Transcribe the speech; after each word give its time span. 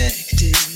connected. 0.00 0.69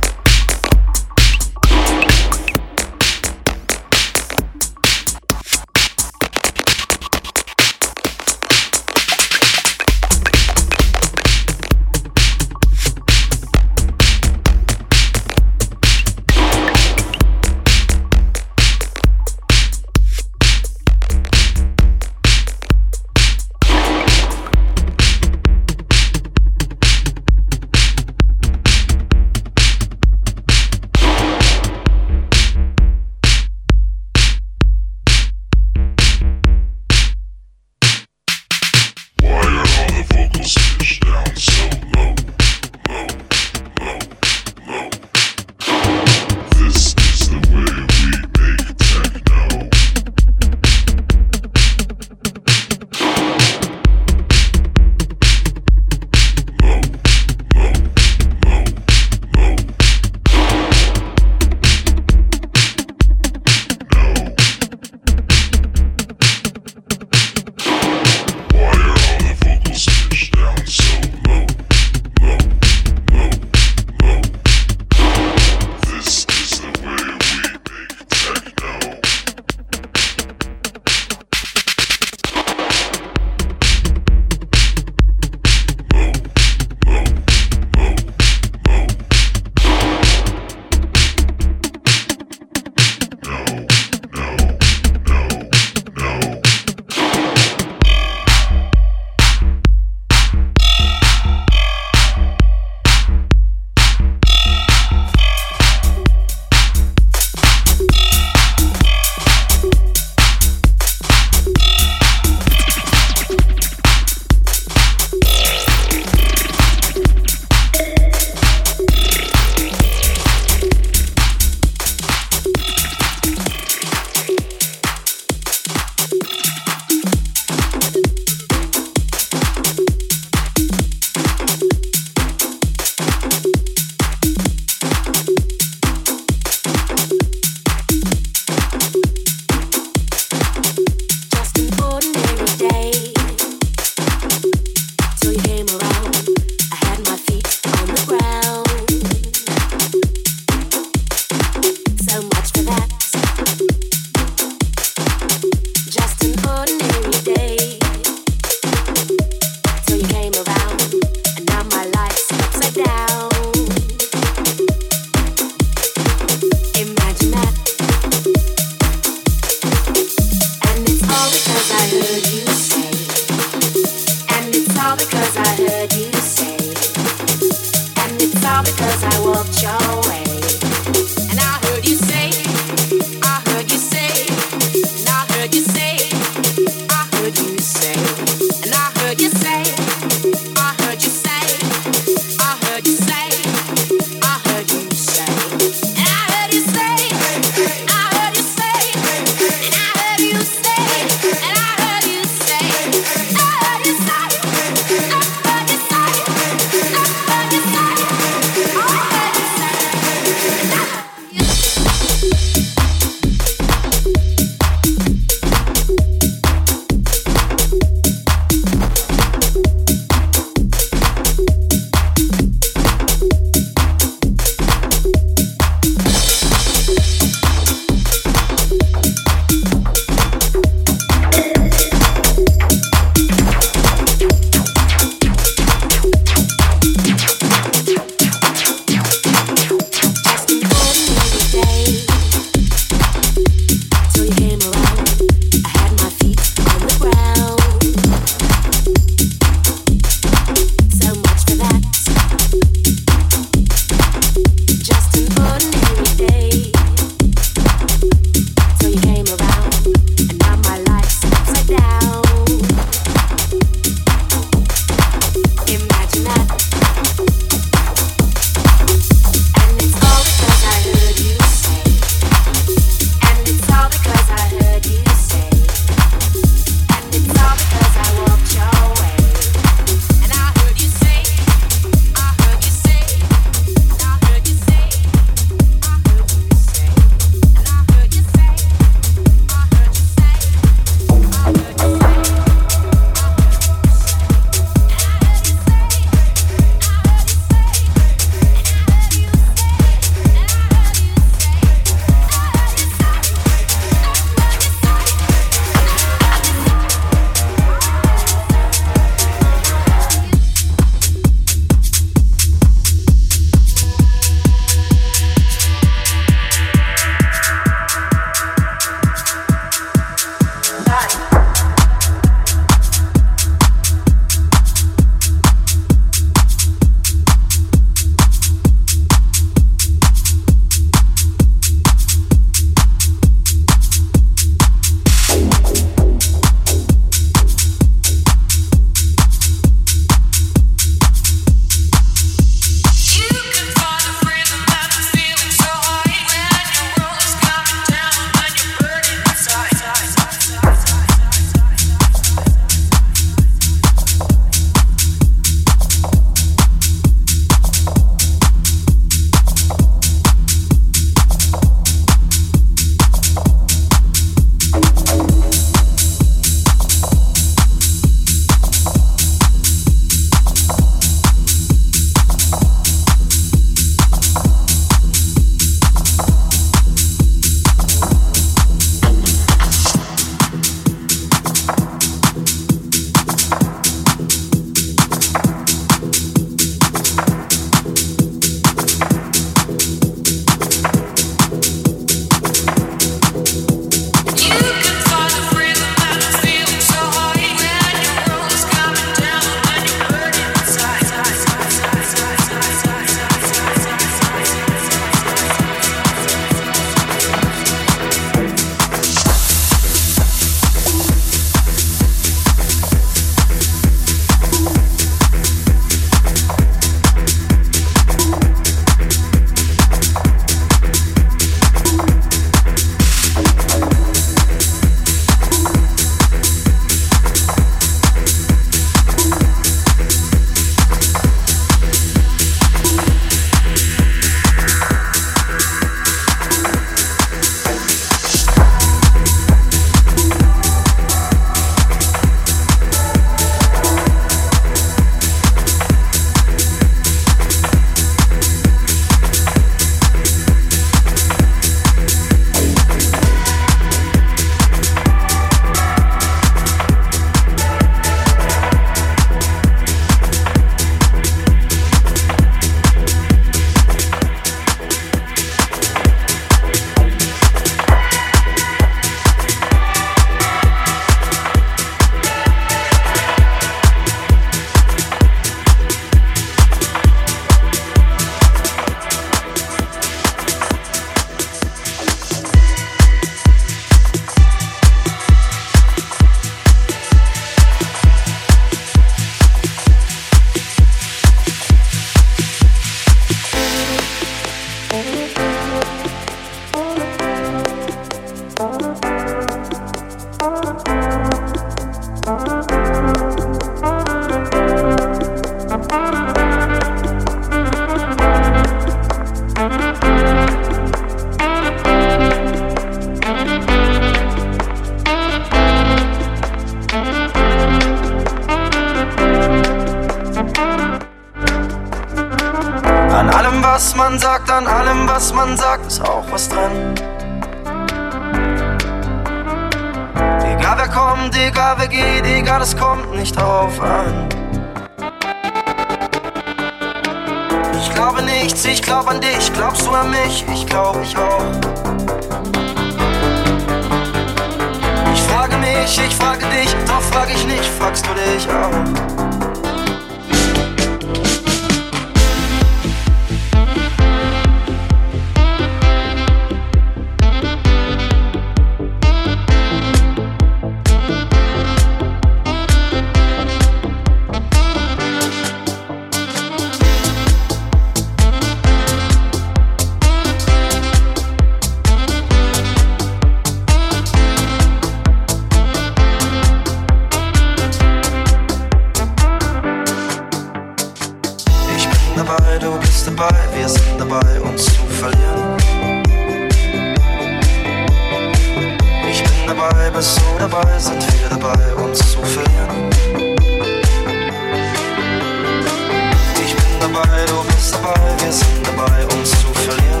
dabei, 596.92 597.24
du 597.26 597.42
bist 597.44 597.74
dabei, 597.74 597.94
wir 598.18 598.32
sind 598.32 598.66
dabei, 598.66 599.04
uns 599.16 599.30
zu 599.30 599.52
verlieren. 599.54 600.00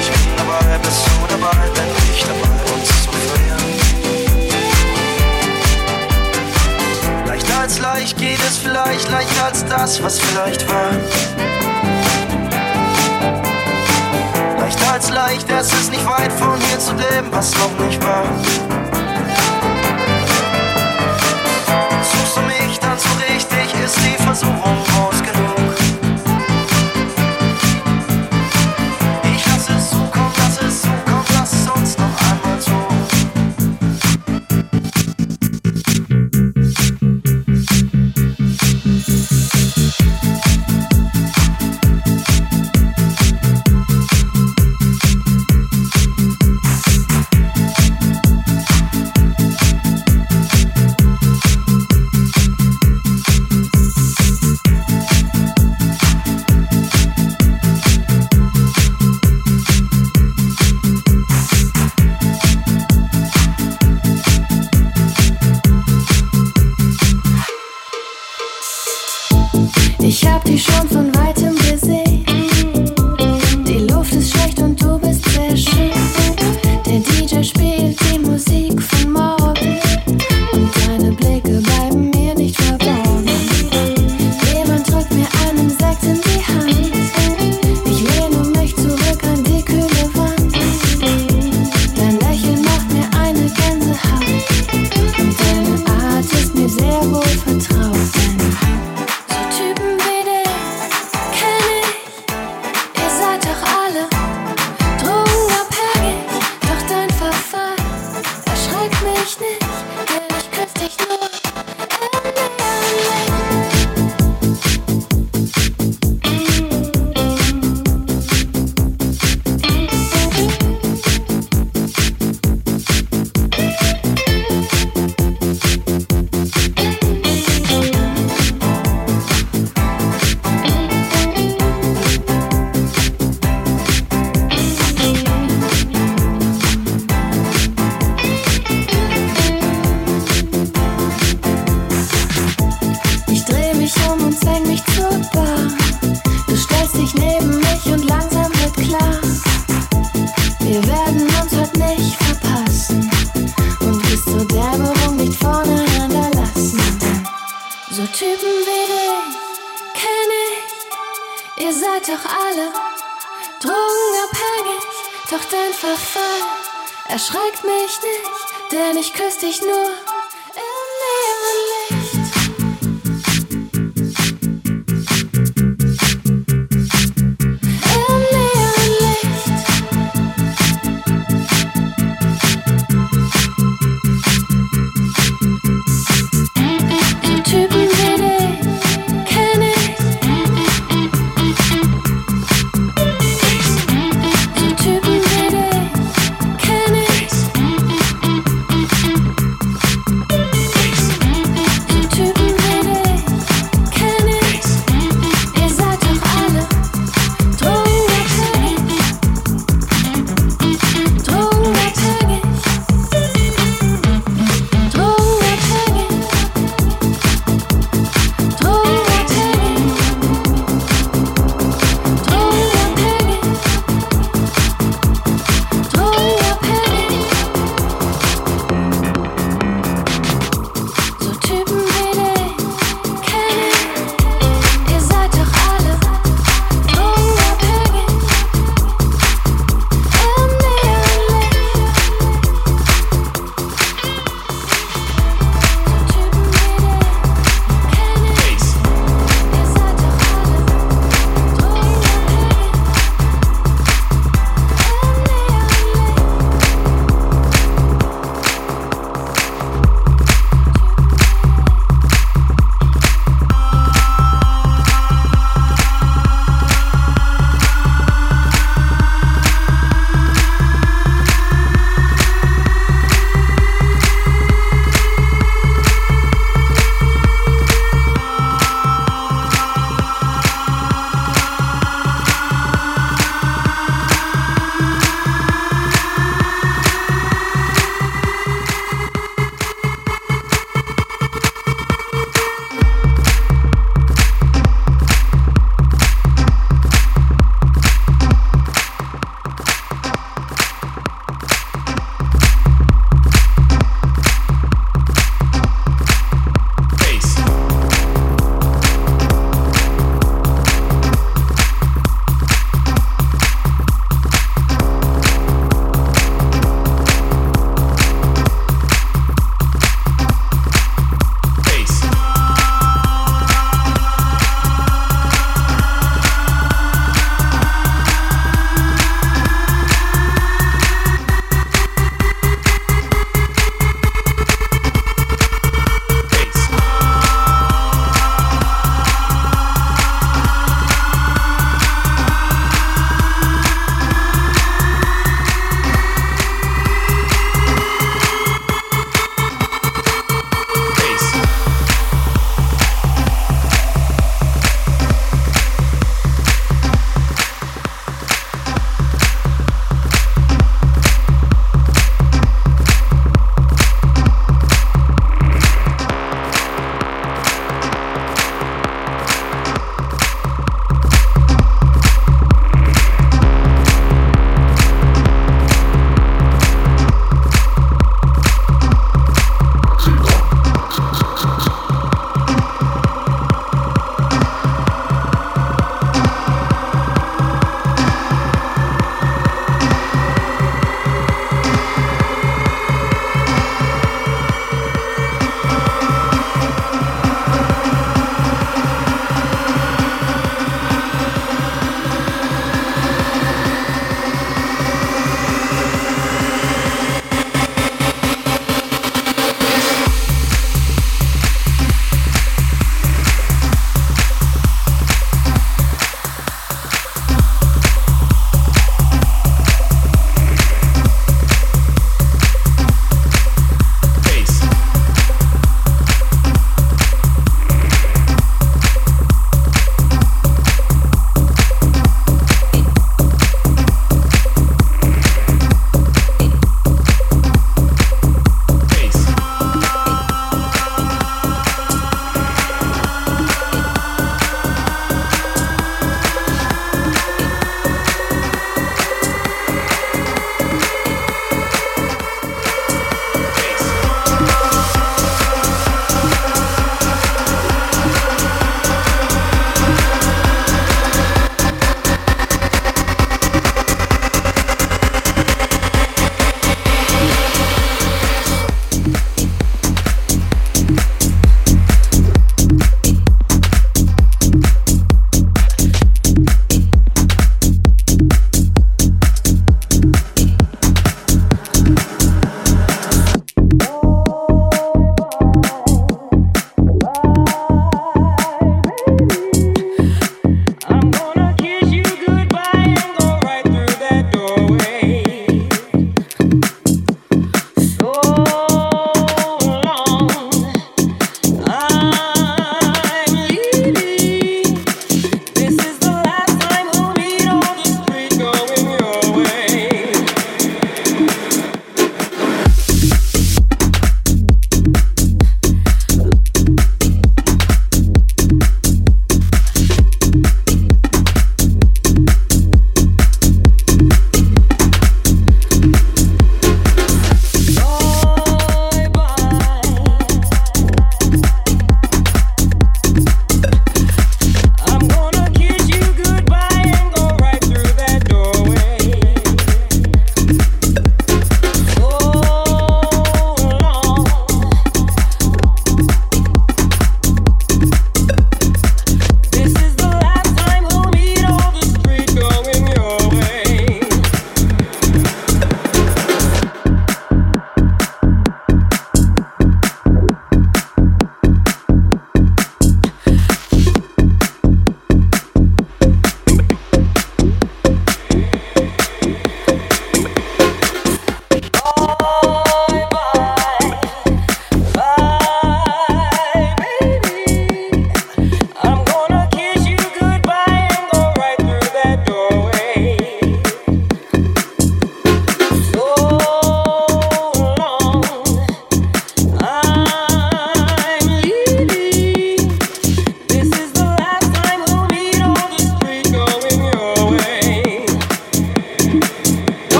Ich 0.00 0.10
bin 0.10 0.36
dabei, 0.36 0.78
bist 0.78 1.06
du 1.06 1.12
dabei, 1.28 1.68
bin 1.74 1.84
ich 2.12 2.24
dabei, 2.24 2.58
uns 2.74 2.88
zu 3.04 3.10
verlieren. 3.28 3.64
Leichter 7.26 7.60
als 7.60 7.78
leicht 7.78 8.16
geht 8.18 8.40
es 8.40 8.58
vielleicht, 8.58 9.10
leichter 9.10 9.44
als 9.44 9.64
das, 9.64 10.02
was 10.02 10.18
vielleicht 10.18 10.68
war. 10.68 10.92
Leichter 14.58 14.92
als 14.92 15.10
leicht, 15.10 15.50
es 15.50 15.72
ist 15.72 15.90
nicht 15.90 16.06
weit 16.06 16.32
von 16.32 16.58
hier 16.60 16.78
zu 16.78 16.92
dem, 16.94 17.30
was 17.30 17.52
noch 17.58 17.86
nicht 17.86 18.02
war. 18.04 18.24
so 24.34 24.46
enfant. 24.46 25.11